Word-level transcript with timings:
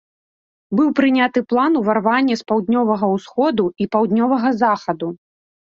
Быў 0.79 0.87
прыняты 0.99 1.39
план 1.53 1.71
ўварвання 1.81 2.35
з 2.41 2.49
паўднёвага 2.53 3.05
ўсходу 3.15 3.65
і 3.85 3.89
паўднёвага 3.95 4.49
захаду. 4.65 5.07